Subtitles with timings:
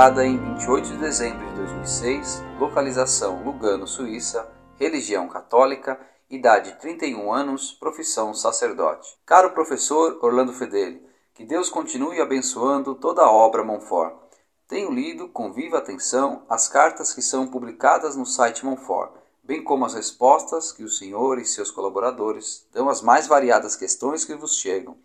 [0.00, 6.00] Criada em 28 de dezembro de 2006, localização Lugano, Suíça, religião católica,
[6.30, 9.18] idade 31 anos, profissão sacerdote.
[9.26, 14.14] Caro professor Orlando Fedeli, que Deus continue abençoando toda a obra Monfort.
[14.66, 19.12] Tenho lido com viva atenção as cartas que são publicadas no site Monfort,
[19.44, 24.24] bem como as respostas que o senhor e seus colaboradores dão às mais variadas questões
[24.24, 24.96] que vos chegam.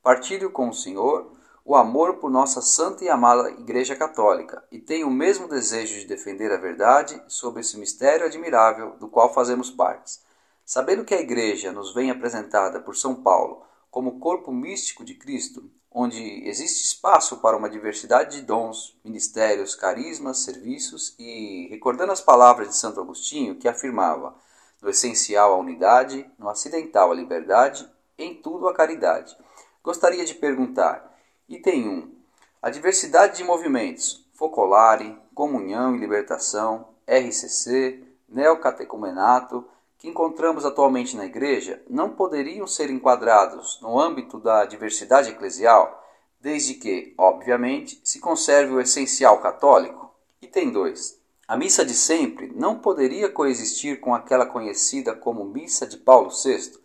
[0.00, 1.33] Partilho com o senhor
[1.64, 6.04] o amor por nossa santa e amada Igreja Católica e tenho o mesmo desejo de
[6.04, 10.20] defender a verdade sobre esse mistério admirável do qual fazemos parte.
[10.62, 15.70] Sabendo que a Igreja nos vem apresentada por São Paulo como corpo místico de Cristo,
[15.90, 22.68] onde existe espaço para uma diversidade de dons, ministérios, carismas, serviços e recordando as palavras
[22.68, 24.34] de Santo Agostinho que afirmava:
[24.82, 27.88] no essencial a unidade, no acidental a liberdade,
[28.18, 29.34] em tudo a caridade.
[29.82, 31.13] Gostaria de perguntar:
[31.48, 32.14] item 1.
[32.62, 39.66] A diversidade de movimentos, Focolare, Comunhão e Libertação, RCC, Neocatecumenato,
[39.98, 46.02] que encontramos atualmente na Igreja não poderiam ser enquadrados no âmbito da diversidade eclesial,
[46.40, 50.14] desde que, obviamente, se conserve o essencial católico?
[50.40, 51.20] Item 2.
[51.46, 56.78] A missa de sempre não poderia coexistir com aquela conhecida como Missa de Paulo VI,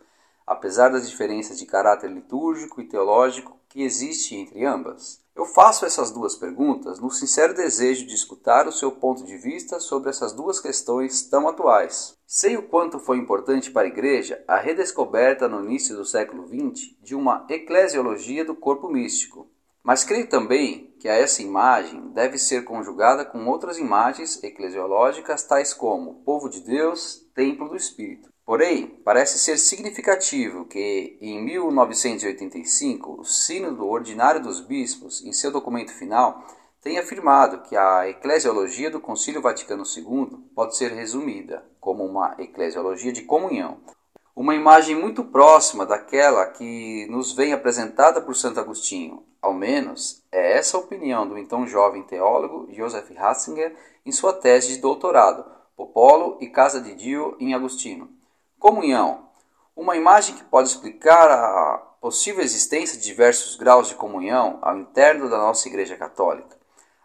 [0.46, 5.20] apesar das diferenças de caráter litúrgico e teológico que existe entre ambas?
[5.34, 9.78] Eu faço essas duas perguntas no sincero desejo de escutar o seu ponto de vista
[9.78, 12.16] sobre essas duas questões tão atuais.
[12.26, 16.96] Sei o quanto foi importante para a Igreja a redescoberta no início do século XX
[17.00, 19.48] de uma eclesiologia do corpo místico,
[19.84, 25.72] mas creio também que a essa imagem deve ser conjugada com outras imagens eclesiológicas tais
[25.72, 28.28] como povo de Deus, templo do Espírito.
[28.44, 35.92] Porém, parece ser significativo que, em 1985, o Sínodo Ordinário dos Bispos, em seu documento
[35.92, 36.44] final,
[36.82, 43.12] tenha afirmado que a eclesiologia do Concílio Vaticano II pode ser resumida como uma eclesiologia
[43.12, 43.78] de comunhão.
[44.34, 49.22] Uma imagem muito próxima daquela que nos vem apresentada por Santo Agostinho.
[49.42, 54.68] Ao menos, é essa a opinião do então jovem teólogo Joseph Ratzinger em sua tese
[54.68, 55.44] de doutorado,
[55.76, 58.19] Popolo e Casa de Dio em Agostinho.
[58.60, 59.30] Comunhão.
[59.74, 65.30] Uma imagem que pode explicar a possível existência de diversos graus de comunhão ao interno
[65.30, 66.58] da nossa Igreja Católica.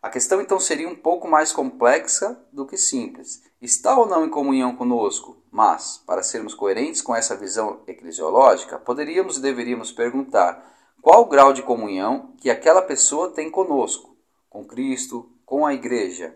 [0.04, 3.42] A questão então seria um pouco mais complexa do que simples.
[3.62, 5.38] Está ou não em comunhão conosco?
[5.50, 10.62] Mas, para sermos coerentes com essa visão eclesiológica, poderíamos e deveríamos perguntar
[11.02, 14.18] qual o grau de comunhão que aquela pessoa tem conosco,
[14.50, 16.36] com Cristo, com a Igreja.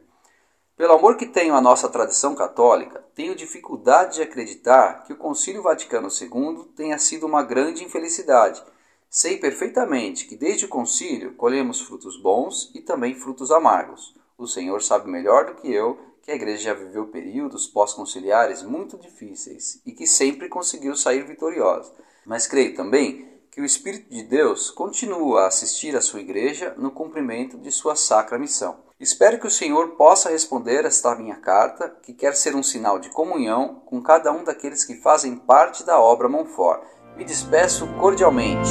[0.80, 5.62] Pelo amor que tenho à nossa tradição católica, tenho dificuldade de acreditar que o Concílio
[5.62, 8.64] Vaticano II tenha sido uma grande infelicidade.
[9.10, 14.16] Sei perfeitamente que desde o concílio colhemos frutos bons e também frutos amargos.
[14.38, 18.98] O Senhor sabe melhor do que eu que a igreja já viveu períodos pós-conciliares muito
[18.98, 21.92] difíceis e que sempre conseguiu sair vitoriosa.
[22.26, 26.92] Mas creio também que o Espírito de Deus continua a assistir a sua igreja no
[26.92, 28.78] cumprimento de sua sacra missão.
[29.00, 33.10] Espero que o Senhor possa responder esta minha carta, que quer ser um sinal de
[33.10, 36.82] comunhão com cada um daqueles que fazem parte da obra Monfort.
[37.18, 38.70] Me despeço cordialmente.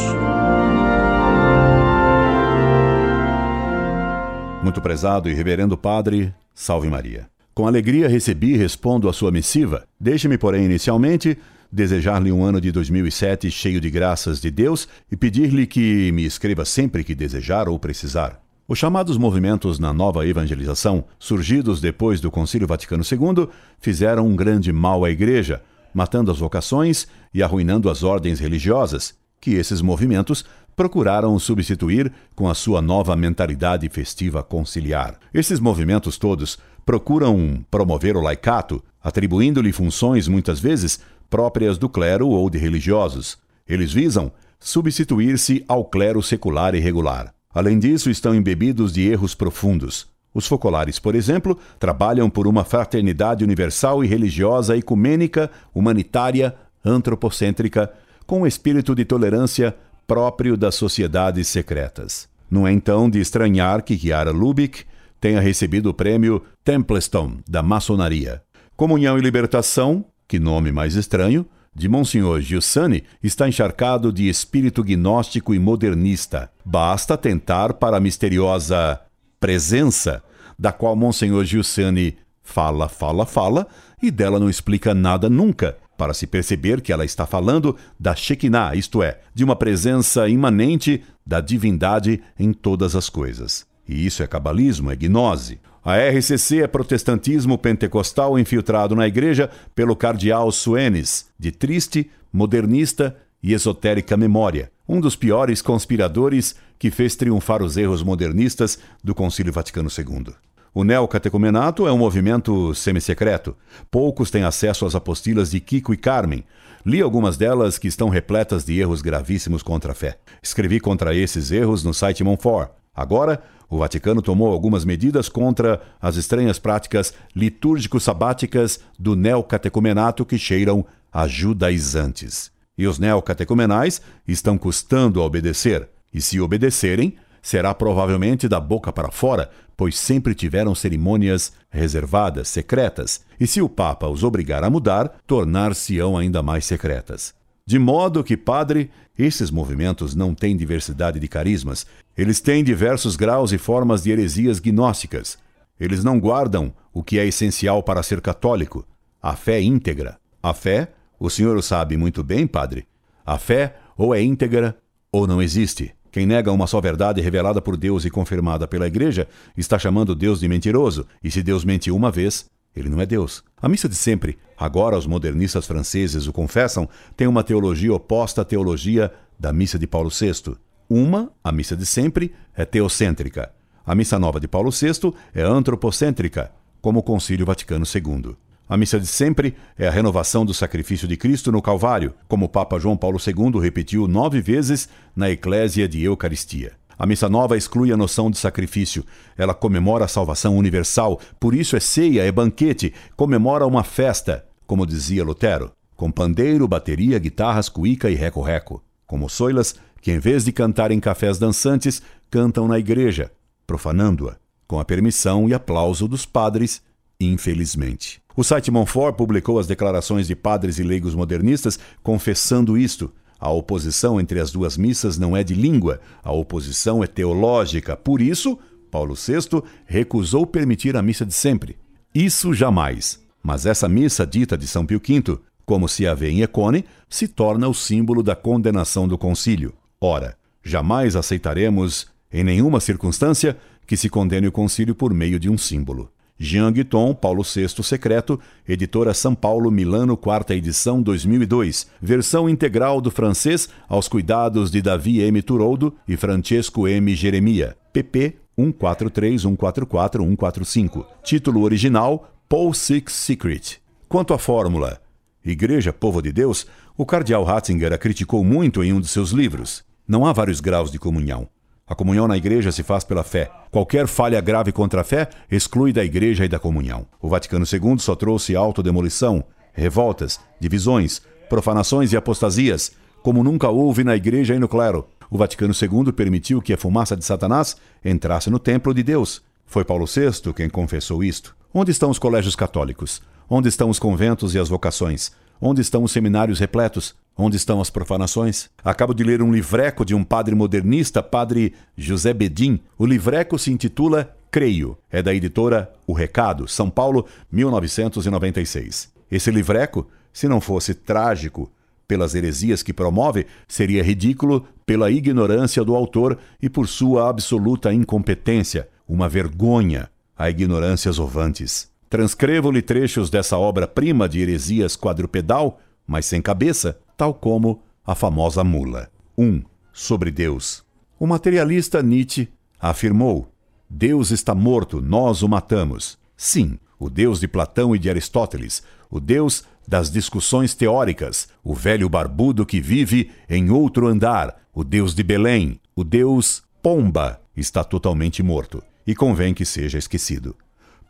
[4.62, 7.28] Muito prezado e reverendo Padre, salve Maria.
[7.54, 9.88] Com alegria recebi e respondo a sua missiva.
[9.98, 11.36] Deixe-me, porém, inicialmente
[11.70, 16.64] desejar-lhe um ano de 2007 cheio de graças de Deus e pedir-lhe que me escreva
[16.64, 18.40] sempre que desejar ou precisar.
[18.66, 24.72] Os chamados movimentos na nova evangelização, surgidos depois do Concílio Vaticano II, fizeram um grande
[24.72, 25.62] mal à Igreja,
[25.94, 30.44] matando as vocações e arruinando as ordens religiosas, que esses movimentos
[30.76, 35.18] procuraram substituir com a sua nova mentalidade festiva conciliar.
[35.32, 42.48] Esses movimentos todos procuram promover o laicato, atribuindo-lhe funções muitas vezes próprias do clero ou
[42.48, 43.38] de religiosos.
[43.66, 47.32] Eles visam substituir-se ao clero secular e regular.
[47.52, 50.06] Além disso, estão embebidos de erros profundos.
[50.34, 56.54] Os focolares, por exemplo, trabalham por uma fraternidade universal e religiosa ecumênica, humanitária,
[56.84, 57.90] antropocêntrica,
[58.26, 59.74] com o espírito de tolerância
[60.06, 62.28] próprio das sociedades secretas.
[62.50, 64.84] Não é então de estranhar que Chiara Lubick
[65.20, 68.42] tenha recebido o prêmio Templeton da maçonaria.
[68.76, 75.54] Comunhão e Libertação, que nome mais estranho, de Monsenhor Giussani está encharcado de espírito gnóstico
[75.54, 76.50] e modernista.
[76.64, 79.00] Basta tentar para a misteriosa
[79.40, 80.22] presença,
[80.58, 83.66] da qual Monsenhor Giussani fala, fala, fala,
[84.02, 88.74] e dela não explica nada nunca, para se perceber que ela está falando da Shekinah,
[88.74, 93.66] isto é, de uma presença imanente da divindade em todas as coisas.
[93.88, 95.58] E isso é cabalismo, é gnose.
[95.82, 103.54] A RCC é protestantismo pentecostal infiltrado na igreja pelo cardeal Suenes, de triste, modernista e
[103.54, 109.88] esotérica memória, um dos piores conspiradores que fez triunfar os erros modernistas do Concílio Vaticano
[109.88, 110.34] II.
[110.74, 113.56] O neocatecumenato é um movimento semissecreto.
[113.90, 116.44] Poucos têm acesso às apostilas de Kiko e Carmen.
[116.84, 120.18] Li algumas delas que estão repletas de erros gravíssimos contra a fé.
[120.42, 122.77] Escrevi contra esses erros no site Monfort.
[122.98, 123.40] Agora,
[123.70, 131.28] o Vaticano tomou algumas medidas contra as estranhas práticas litúrgico-sabáticas do neocatecumenato que cheiram a
[131.28, 132.50] judaizantes.
[132.76, 135.88] E os neocatecumenais estão custando a obedecer.
[136.12, 143.20] E se obedecerem, será provavelmente da boca para fora, pois sempre tiveram cerimônias reservadas, secretas,
[143.38, 147.32] e se o Papa os obrigar a mudar, tornar-se-ão ainda mais secretas.
[147.64, 151.86] De modo que, padre, esses movimentos não têm diversidade de carismas,
[152.18, 155.38] eles têm diversos graus e formas de heresias gnósticas.
[155.78, 158.84] Eles não guardam o que é essencial para ser católico,
[159.22, 160.18] a fé íntegra.
[160.42, 162.88] A fé, o senhor o sabe muito bem, padre,
[163.24, 164.76] a fé ou é íntegra
[165.12, 165.94] ou não existe.
[166.10, 170.40] Quem nega uma só verdade revelada por Deus e confirmada pela Igreja está chamando Deus
[170.40, 173.44] de mentiroso, e se Deus mente uma vez, ele não é Deus.
[173.62, 178.44] A missa de sempre, agora os modernistas franceses o confessam, tem uma teologia oposta à
[178.44, 180.56] teologia da missa de Paulo VI.
[180.90, 183.52] Uma, a missa de sempre, é teocêntrica.
[183.84, 186.50] A missa nova de Paulo VI é antropocêntrica,
[186.80, 188.34] como o Concílio Vaticano II.
[188.66, 192.48] A missa de sempre é a renovação do sacrifício de Cristo no Calvário, como o
[192.48, 196.72] Papa João Paulo II repetiu nove vezes na Eclésia de Eucaristia.
[196.98, 199.04] A missa nova exclui a noção de sacrifício.
[199.36, 204.86] Ela comemora a salvação universal, por isso é ceia, é banquete, comemora uma festa, como
[204.86, 208.82] dizia Lutero, com pandeiro, bateria, guitarras, cuíca e reco-reco.
[209.06, 213.30] Como soilas, que em vez de cantar em cafés dançantes, cantam na igreja,
[213.66, 214.36] profanando-a,
[214.66, 216.82] com a permissão e aplauso dos padres,
[217.20, 218.20] infelizmente.
[218.36, 223.12] O site Monfort publicou as declarações de padres e leigos modernistas confessando isto.
[223.40, 227.96] A oposição entre as duas missas não é de língua, a oposição é teológica.
[227.96, 228.58] Por isso,
[228.90, 231.76] Paulo VI recusou permitir a missa de sempre.
[232.14, 233.20] Isso jamais.
[233.42, 237.28] Mas essa missa dita de São Pio V, como se a vê em Econe, se
[237.28, 239.74] torna o símbolo da condenação do concílio.
[240.00, 243.56] Ora, jamais aceitaremos, em nenhuma circunstância,
[243.86, 246.10] que se condene o concílio por meio de um símbolo.
[246.38, 253.10] Jean Guiton, Paulo VI Secreto, editora São Paulo, Milano, quarta edição 2002, versão integral do
[253.10, 255.42] francês aos cuidados de Davi M.
[255.42, 257.12] Turoldo e Francesco M.
[257.16, 261.06] Jeremia, pp 143, 144, 145.
[261.24, 263.80] Título original: Paul Six Secret.
[264.08, 265.00] Quanto à fórmula
[265.44, 266.66] Igreja Povo de Deus,
[266.96, 269.87] o cardeal Ratzinger a criticou muito em um de seus livros.
[270.08, 271.46] Não há vários graus de comunhão.
[271.86, 273.50] A comunhão na igreja se faz pela fé.
[273.70, 277.06] Qualquer falha grave contra a fé exclui da igreja e da comunhão.
[277.20, 281.20] O Vaticano II só trouxe autodemolição, revoltas, divisões,
[281.50, 285.06] profanações e apostasias, como nunca houve na igreja e no clero.
[285.30, 289.42] O Vaticano II permitiu que a fumaça de Satanás entrasse no templo de Deus.
[289.66, 291.54] Foi Paulo VI quem confessou isto.
[291.74, 293.20] Onde estão os colégios católicos?
[293.46, 295.32] Onde estão os conventos e as vocações?
[295.60, 297.14] Onde estão os seminários repletos?
[297.40, 298.68] Onde estão as profanações?
[298.84, 302.80] Acabo de ler um livreco de um padre modernista, padre José Bedin.
[302.98, 304.98] O livreco se intitula Creio.
[305.08, 309.12] É da editora O Recado, São Paulo, 1996.
[309.30, 311.70] Esse livreco, se não fosse trágico
[312.08, 318.88] pelas heresias que promove, seria ridículo pela ignorância do autor e por sua absoluta incompetência.
[319.08, 321.88] Uma vergonha a ignorâncias ovantes.
[322.10, 329.10] Transcrevo-lhe trechos dessa obra-prima de heresias quadrupedal, mas sem cabeça, tal como a famosa mula.
[329.36, 329.44] 1.
[329.44, 330.84] Um, sobre Deus.
[331.18, 332.48] O materialista Nietzsche
[332.80, 333.52] afirmou:
[333.90, 336.16] Deus está morto, nós o matamos.
[336.36, 342.08] Sim, o Deus de Platão e de Aristóteles, o Deus das discussões teóricas, o velho
[342.08, 348.42] barbudo que vive em outro andar, o Deus de Belém, o Deus Pomba, está totalmente
[348.42, 350.54] morto e convém que seja esquecido.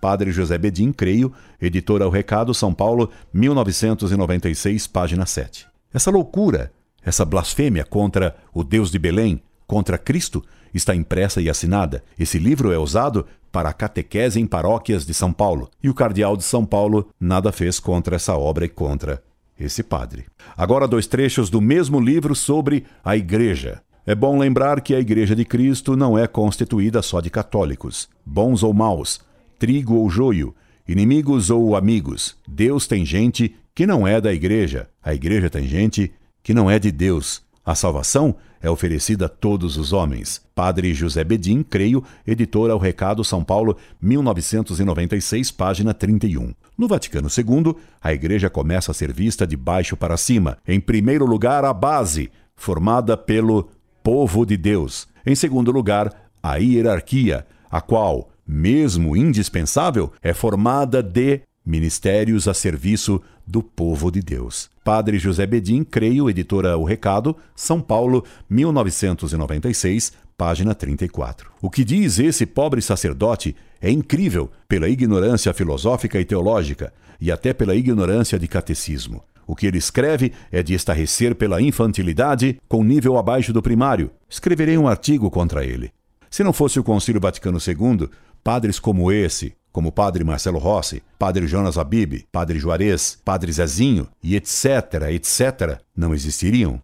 [0.01, 5.68] Padre José Bedin, creio, editora O Recado, São Paulo, 1996, página 7.
[5.93, 6.71] Essa loucura,
[7.03, 12.05] essa blasfêmia contra o Deus de Belém, contra Cristo, está impressa e assinada.
[12.19, 16.37] Esse livro é usado para a catequese em paróquias de São Paulo, e o cardeal
[16.37, 19.23] de São Paulo nada fez contra essa obra e contra
[19.59, 20.27] esse padre.
[20.57, 23.81] Agora, dois trechos do mesmo livro sobre a Igreja.
[24.07, 28.63] É bom lembrar que a Igreja de Cristo não é constituída só de católicos, bons
[28.63, 29.21] ou maus,
[29.59, 30.55] trigo ou joio,
[30.87, 32.37] inimigos ou amigos.
[32.47, 34.89] Deus tem gente que não é da igreja.
[35.09, 36.13] A igreja tem gente
[36.43, 37.41] que não é de Deus.
[37.65, 40.43] A salvação é oferecida a todos os homens.
[40.55, 46.53] Padre José Bedin, creio, editora O Recado São Paulo, 1996, página 31.
[46.77, 50.59] No Vaticano II, a igreja começa a ser vista de baixo para cima.
[50.69, 53.71] Em primeiro lugar, a base, formada pelo
[54.03, 55.09] povo de Deus.
[55.25, 56.13] Em segundo lugar,
[56.43, 64.21] a hierarquia, a qual, mesmo indispensável, é formada de ministérios a serviço do povo de
[64.21, 64.69] Deus.
[64.85, 71.51] Padre José Bedin, creio, editora O Recado, São Paulo, 1996, página 34.
[71.63, 77.55] O que diz esse pobre sacerdote é incrível pela ignorância filosófica e teológica e até
[77.55, 79.25] pela ignorância de catecismo.
[79.47, 84.11] O que ele escreve é de estarrecer pela infantilidade com nível abaixo do primário.
[84.29, 85.91] Escreverei um artigo contra ele.
[86.31, 88.11] Se não fosse o Concílio Vaticano II,
[88.45, 94.37] padres como esse, como Padre Marcelo Rossi, Padre Jonas Abib, Padre Juarez, Padre Zezinho e
[94.37, 96.81] etc., etc., não existiriam.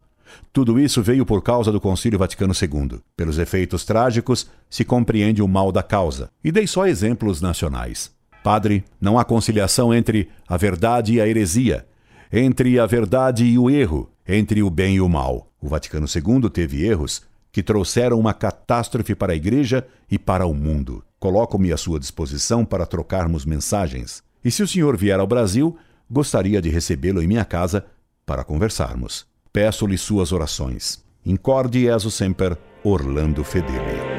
[0.52, 3.00] Tudo isso veio por causa do Concílio Vaticano II.
[3.16, 6.30] Pelos efeitos trágicos, se compreende o mal da causa.
[6.42, 8.12] E dei só exemplos nacionais.
[8.42, 11.86] Padre, não há conciliação entre a verdade e a heresia,
[12.32, 15.48] entre a verdade e o erro, entre o bem e o mal.
[15.60, 20.52] O Vaticano II teve erros que trouxeram uma catástrofe para a Igreja e para o
[20.52, 21.04] mundo.
[21.24, 24.22] Coloco-me à sua disposição para trocarmos mensagens.
[24.44, 25.74] E se o senhor vier ao Brasil,
[26.10, 27.86] gostaria de recebê-lo em minha casa
[28.26, 29.24] para conversarmos.
[29.50, 31.02] Peço-lhe suas orações.
[31.24, 34.13] Incorde Jesus Semper, Orlando Fedeli.